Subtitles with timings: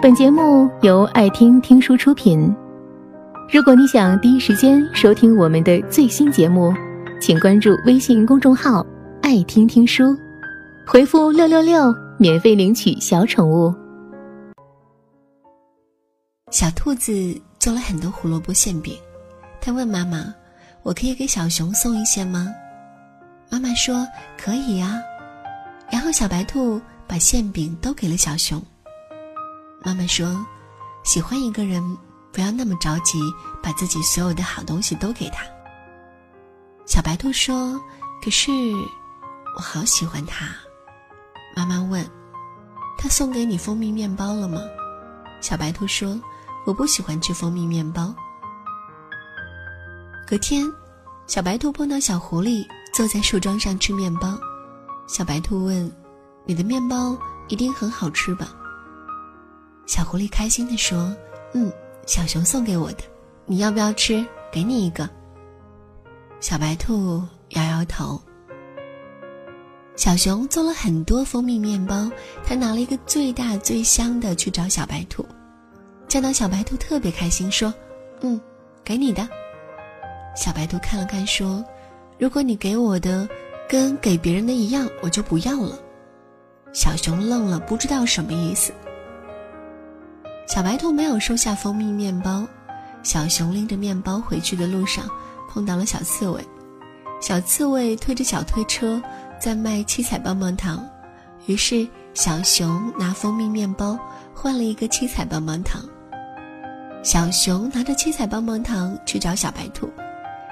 [0.00, 2.54] 本节目由爱听听书出品。
[3.52, 6.72] 如果你想第一时间收听我们的最新节目，
[7.20, 8.86] 请关注微信公众号
[9.22, 10.16] “爱听听书”，
[10.86, 13.74] 回复“六六六”免费领取小宠物。
[16.52, 17.12] 小兔子
[17.58, 18.96] 做了很多胡萝卜馅饼，
[19.60, 20.32] 它问妈妈
[20.84, 22.46] ：“我可以给小熊送一些吗？”
[23.50, 24.06] 妈妈说
[24.38, 24.96] ：“可以呀。”
[25.90, 28.62] 然后小白兔把馅饼都给了小熊。
[29.84, 30.44] 妈妈说
[31.04, 31.96] ：“喜欢一个人，
[32.32, 33.20] 不要那么着急，
[33.62, 35.44] 把自己所有的好东西都给他。”
[36.84, 37.80] 小白兔说
[38.22, 38.50] ：“可是，
[39.56, 40.48] 我好喜欢他。”
[41.56, 42.04] 妈妈问
[42.98, 44.60] ：“他送给你蜂蜜面包了吗？”
[45.40, 46.20] 小白兔说
[46.66, 48.14] ：“我不喜欢吃蜂蜜面包。”
[50.26, 50.70] 隔天，
[51.26, 54.36] 小白兔碰到小狐狸坐在树桩上吃面包。
[55.06, 55.90] 小白兔问
[56.44, 58.48] ：“你的面包一定很好吃吧？”
[59.88, 61.16] 小狐狸开心地说
[61.54, 61.72] ：“嗯，
[62.06, 62.98] 小熊送给我的，
[63.46, 64.22] 你要不要吃？
[64.52, 65.08] 给你一个。”
[66.40, 68.20] 小白兔摇摇头。
[69.96, 72.08] 小熊做了很多蜂蜜面包，
[72.44, 75.24] 他拿了一个最大最香的去找小白兔，
[76.06, 77.72] 见到小白兔特别开心，说
[78.20, 78.38] ：“嗯，
[78.84, 79.26] 给你的。”
[80.36, 81.64] 小白兔看了看，说
[82.20, 83.26] ：“如果你给我的
[83.66, 85.78] 跟给别人的一样，我就不要了。”
[86.74, 88.70] 小熊愣了，不知道什么意思。
[90.48, 92.44] 小白兔没有收下蜂蜜面包，
[93.02, 95.04] 小熊拎着面包回去的路上
[95.46, 96.42] 碰到了小刺猬，
[97.20, 99.00] 小刺猬推着小推车
[99.38, 100.88] 在卖七彩棒棒糖，
[101.44, 103.98] 于是小熊拿蜂蜜面包
[104.34, 105.82] 换了一个七彩棒棒糖。
[107.02, 109.88] 小熊拿着七彩棒棒糖去找小白兔，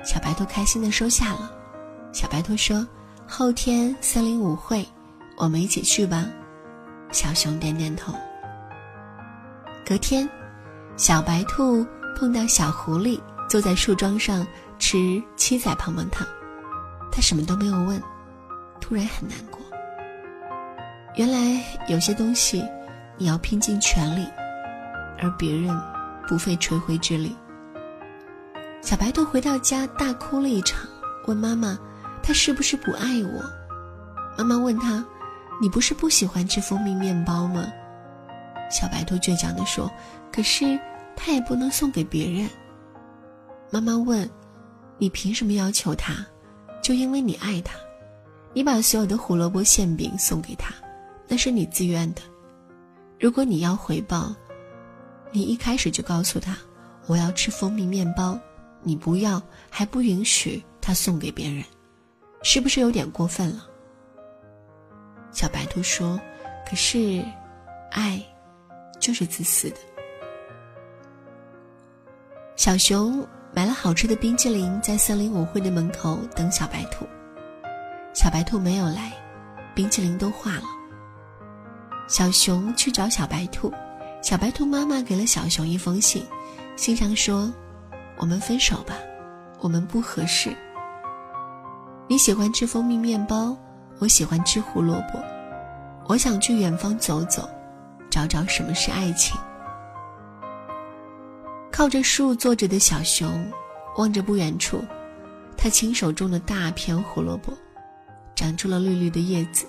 [0.05, 1.51] 小白兔开心的收下了。
[2.13, 2.87] 小白兔说
[3.27, 4.87] ：“后天森林舞会，
[5.39, 6.27] 我们一起去吧。”
[7.11, 8.13] 小熊点点头。
[9.89, 10.29] 隔天，
[10.97, 14.45] 小白兔碰到小狐狸坐在树桩上
[14.81, 16.27] 吃七彩棒棒糖，
[17.13, 18.03] 他什么都没有问，
[18.81, 19.61] 突然很难过。
[21.15, 22.65] 原来有些东西
[23.17, 24.27] 你要拼尽全力，
[25.23, 25.73] 而别人
[26.27, 27.37] 不费吹灰之力。
[28.83, 30.81] 小白兔回到家大哭了一场，
[31.29, 31.79] 问妈妈
[32.25, 33.41] ：“他是不是不爱我？”
[34.37, 35.05] 妈妈问他
[35.63, 37.65] ：“你不是不喜欢吃蜂蜜面包吗？”
[38.71, 39.91] 小白兔倔强地说
[40.33, 40.79] ：“可是
[41.15, 42.49] 他也不能送给别人。”
[43.71, 44.29] 妈妈问
[44.99, 46.15] ：“你凭什么要求他？
[46.83, 47.75] 就因为你爱他，
[48.53, 50.75] 你把所有的胡萝卜馅饼送给他，
[51.27, 52.23] 那是你自愿的。
[53.19, 54.35] 如果你要回报，
[55.33, 56.57] 你一开始就告诉他
[57.07, 58.39] 我要吃蜂蜜面包，
[58.83, 61.65] 你不要还不允许他送给别人，
[62.43, 63.67] 是不是有点过分了？”
[65.33, 66.21] 小白兔说
[66.69, 67.25] ：“可是，
[67.91, 68.23] 爱。”
[69.07, 69.77] 就是自私的。
[72.57, 77.07] 小熊买了好吃的冰淇淋，在森林舞会的门口等小白兔。
[78.13, 79.13] 小白兔没有来，
[79.77, 80.65] 冰淇淋都化了。
[82.09, 83.73] 小熊去找小白兔，
[84.23, 86.27] 小白兔妈妈给了小熊一封信，
[86.75, 87.55] 信上说
[88.19, 88.97] ：“我们分手吧，
[89.61, 90.53] 我们不合适。
[92.09, 93.57] 你喜欢吃蜂蜜面包，
[94.01, 95.23] 我喜欢吃胡萝卜，
[96.09, 97.49] 我想去远方走走。”
[98.17, 99.39] 找找什么是爱情。
[101.71, 103.47] 靠着树坐着的小熊，
[103.99, 104.83] 望着不远处，
[105.55, 107.53] 他亲手种的大片胡萝卜，
[108.35, 109.67] 长出了绿绿的叶子。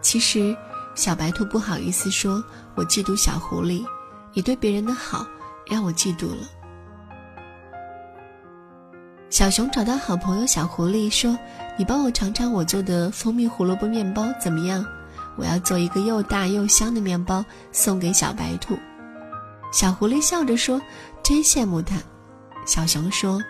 [0.00, 0.56] 其实，
[0.96, 2.42] 小白兔不好意思说
[2.74, 3.86] ：“我嫉妒小狐狸，
[4.32, 5.24] 你对别人的好
[5.70, 6.48] 让我嫉妒了。”
[9.30, 11.38] 小熊找到好朋友小狐狸说
[11.78, 14.84] ：“你帮我尝尝我做的蜂蜜胡萝卜面包怎么样？”
[15.36, 18.78] 我要做一个又大又香的面包送给小白兔。
[19.72, 20.80] 小狐狸笑着说
[21.22, 21.96] ：“真羡慕他。”
[22.66, 23.42] 小熊说：“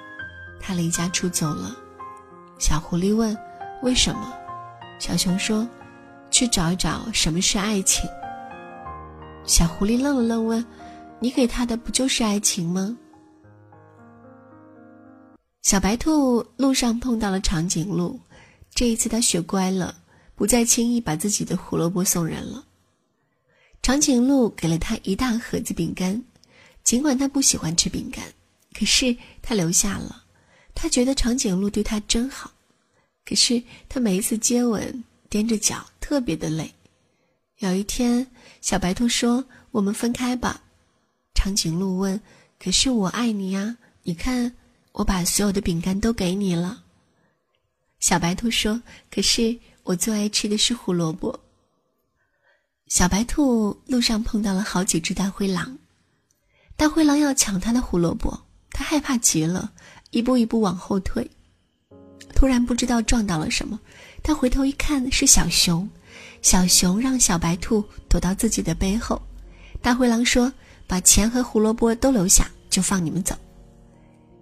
[0.60, 1.76] 他离家出走了。”
[2.58, 3.36] 小狐狸问
[3.82, 4.32] ：“为什么？”
[5.00, 5.66] 小熊说
[6.30, 8.08] ：“去找一找什么是爱情。”
[9.44, 10.64] 小狐狸愣了愣问
[11.18, 12.96] ：“你给他的不就是爱情吗？”
[15.62, 18.18] 小白兔路上碰到了长颈鹿，
[18.74, 19.94] 这一次他学乖了。
[20.34, 22.64] 不再轻易把自己的胡萝卜送人了。
[23.82, 26.22] 长颈鹿给了他一大盒子饼干，
[26.84, 28.24] 尽管他不喜欢吃饼干，
[28.72, 30.24] 可是他留下了。
[30.74, 32.52] 他觉得长颈鹿对他真好，
[33.24, 36.72] 可是他每一次接吻踮着脚，特别的累。
[37.58, 38.26] 有一天，
[38.60, 40.62] 小白兔说：“我们分开吧。”
[41.34, 42.20] 长颈鹿问
[42.58, 44.54] ：“可是我爱你呀，你看，
[44.92, 46.84] 我把所有的饼干都给你了。”
[48.00, 48.80] 小白兔说
[49.10, 51.38] ：“可是。”我最爱吃的是胡萝卜。
[52.88, 55.78] 小白兔路上碰到了好几只大灰狼，
[56.76, 58.38] 大灰狼要抢它的胡萝卜，
[58.70, 59.72] 它害怕极了，
[60.10, 61.28] 一步一步往后退。
[62.34, 63.80] 突然不知道撞到了什么，
[64.22, 65.88] 它回头一看是小熊，
[66.42, 69.20] 小熊让小白兔躲到自己的背后。
[69.80, 70.52] 大灰狼说
[70.86, 73.34] ：“把钱和胡萝卜都留下，就放你们走。”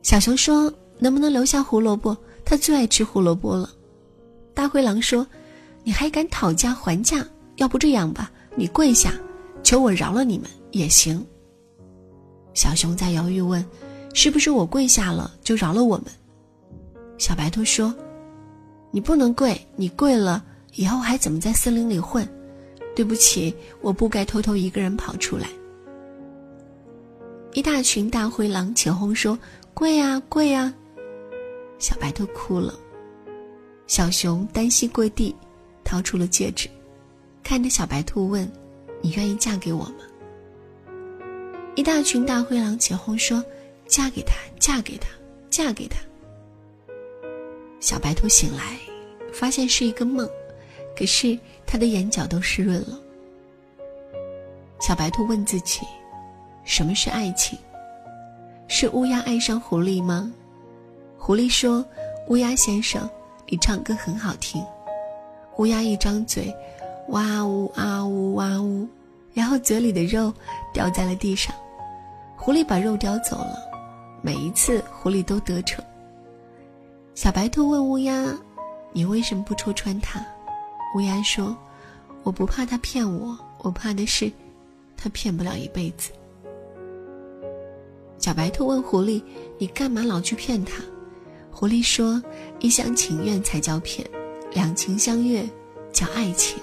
[0.03, 2.17] 小熊说：“能不能留下胡萝卜？
[2.45, 3.71] 他最爱吃胡萝卜了。”
[4.61, 5.27] 大灰狼说
[5.85, 7.27] ：“你还敢讨价还价？
[7.57, 9.15] 要不这样吧。”你跪下，
[9.62, 11.27] 求我饶了你们也行。
[12.53, 13.65] 小熊在犹豫问
[14.12, 16.09] ：“是不是我跪下了就饶了我们？”
[17.17, 17.95] 小白兔说
[18.93, 22.29] ：“你不能跪，你跪了以后还怎么在森林里混？
[22.95, 25.49] 对不起，我不该偷偷一个人跑出来。”
[27.55, 29.39] 一大群大灰狼起哄说
[29.73, 30.75] ：“跪啊，跪啊！”
[31.81, 32.75] 小白兔哭了。
[33.91, 35.35] 小熊单膝跪地，
[35.83, 36.71] 掏出了戒指。
[37.43, 38.49] 看着小白兔问
[39.03, 39.97] ：“你愿意嫁给我吗？”
[41.75, 43.45] 一大群大灰狼起哄说
[43.89, 45.09] ：“嫁给他，嫁给他，
[45.51, 45.97] 嫁给他。”
[47.81, 48.79] 小白兔醒来，
[49.33, 50.25] 发现是一个梦，
[50.97, 52.97] 可是他的眼角都湿润了。
[54.79, 55.81] 小白兔问自己
[56.63, 57.59] ：“什么是爱情？
[58.69, 60.33] 是乌鸦爱上狐狸吗？”
[61.19, 61.85] 狐狸说
[62.31, 63.11] ：“乌鸦先生，
[63.50, 64.64] 你唱歌很好听。”
[65.58, 66.50] 乌鸦一张嘴。
[67.08, 68.87] 哇呜啊呜哇呜，
[69.35, 70.32] 然后嘴里的肉
[70.73, 71.52] 掉在了地上，
[72.37, 73.58] 狐狸把肉叼走了。
[74.23, 75.85] 每一次狐狸都得逞。
[77.17, 78.32] 小白兔问乌鸦
[78.94, 80.25] ：“你为什么不戳穿他？”
[80.94, 81.56] 乌鸦说
[82.23, 84.31] ：“我不怕他骗我，我怕的是
[84.96, 86.12] 他骗不了一辈子。”
[88.19, 89.20] 小白兔问狐狸
[89.58, 90.81] ：“你干嘛老去骗他？”
[91.50, 92.23] 狐狸说
[92.61, 94.08] ：“一厢情愿才叫骗，
[94.52, 95.44] 两情相悦
[95.93, 96.58] 叫爱情。”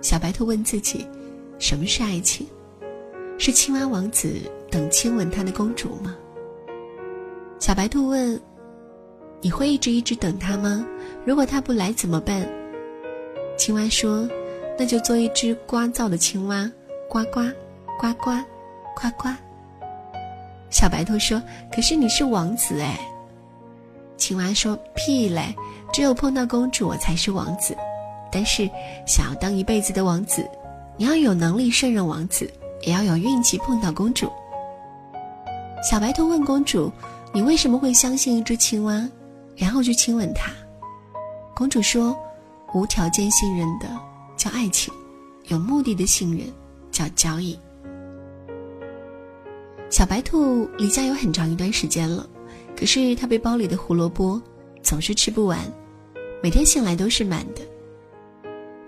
[0.00, 1.06] 小白兔问自己
[1.58, 2.46] ：“什么是爱情？
[3.38, 4.40] 是青蛙王子
[4.70, 6.16] 等亲吻他的公主吗？”
[7.58, 8.40] 小白兔问
[9.42, 10.86] ：“你会一直一直等他吗？
[11.24, 12.48] 如果他不来怎么办？”
[13.58, 14.28] 青蛙说
[14.78, 16.70] ：“那就做一只聒噪的青蛙，
[17.08, 17.40] 呱呱，
[17.98, 18.30] 呱呱，
[18.94, 19.28] 呱呱。”
[20.70, 21.42] 小白兔说
[21.72, 22.98] ：“可是你是王子哎。”
[24.16, 25.54] 青蛙说：“屁嘞！
[25.92, 27.76] 只有碰到公主，我才是王子。”
[28.32, 28.68] 但是，
[29.06, 30.46] 想要当一辈子的王子，
[30.96, 32.50] 你要有能力胜任王子，
[32.82, 34.30] 也要有运气碰到公主。
[35.82, 36.90] 小白兔问公主
[37.32, 39.08] ：“你为什么会相信一只青蛙，
[39.54, 40.50] 然后去亲吻它？”
[41.54, 42.16] 公主说
[42.74, 43.86] ：“无条件信任的
[44.36, 44.92] 叫爱情，
[45.48, 46.46] 有目的的信任
[46.90, 47.58] 叫交易。”
[49.96, 52.28] 小白兔离家有很长一段时间了，
[52.78, 54.38] 可是它背包里的胡萝卜
[54.82, 55.58] 总是吃不完，
[56.42, 57.62] 每天醒来都是满的。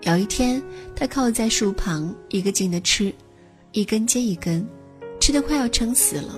[0.01, 0.61] 有一天，
[0.95, 3.11] 它靠在树旁，一个劲的吃，
[3.71, 4.63] 一根接一根，
[5.19, 6.35] 吃的快要撑死了。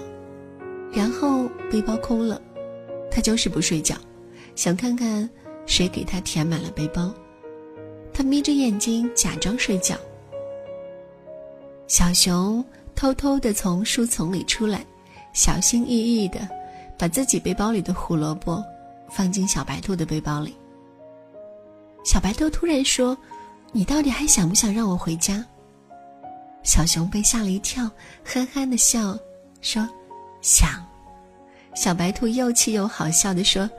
[0.93, 2.41] 然后背包空了，
[3.11, 3.93] 它就是不睡觉，
[4.55, 5.29] 想看看
[5.65, 7.13] 谁给它填满了背包。
[8.13, 9.97] 它眯着眼睛假装睡觉。
[11.87, 12.63] 小熊
[12.95, 14.85] 偷偷的从树丛里出来，
[15.33, 16.47] 小心翼翼的
[16.97, 18.63] 把自己背包里的胡萝卜
[19.09, 20.55] 放进小白兔的背包里。
[22.03, 23.17] 小白兔突然说。
[23.73, 25.45] 你到底还想不想让我回家？
[26.61, 27.89] 小熊被吓了一跳，
[28.21, 29.17] 憨憨的笑，
[29.61, 29.87] 说
[30.43, 30.85] ：“想。”
[31.73, 33.69] 小白兔又气又好笑的说：“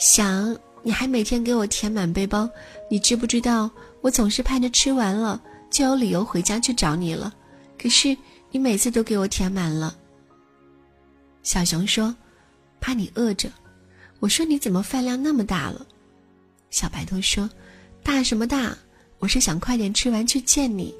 [0.00, 0.56] 想？
[0.82, 2.48] 你还每天给我填满背包，
[2.90, 5.38] 你知不知道我总是盼着吃完了
[5.70, 7.30] 就有理由回家去找你了？
[7.78, 8.16] 可是
[8.54, 9.96] 你每次都给我填满了。”
[11.42, 12.14] 小熊说
[12.80, 13.50] ：“怕你饿着。”
[14.20, 15.84] 我说：“你怎么饭量那么大了？”
[16.70, 17.50] 小白兔说
[18.04, 18.72] ：“大什么大？”
[19.18, 20.94] 我是想快点吃完去见你。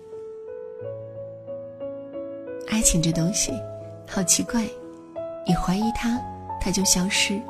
[2.68, 3.52] 爱情这东西，
[4.08, 4.66] 好奇怪，
[5.46, 6.20] 你怀疑它，
[6.60, 7.40] 它就消失；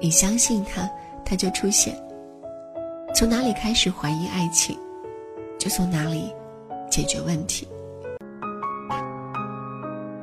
[0.00, 0.88] 你相信它，
[1.26, 1.94] 它就出现。
[3.14, 4.78] 从哪里开始怀疑爱情，
[5.58, 6.32] 就从哪里
[6.90, 7.68] 解决问题。